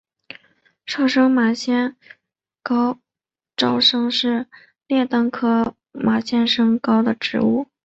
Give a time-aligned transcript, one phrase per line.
[0.87, 1.95] 沼生马先
[2.63, 2.97] 蒿
[3.55, 4.47] 沼生是
[4.87, 7.67] 列当科马先蒿属的植物。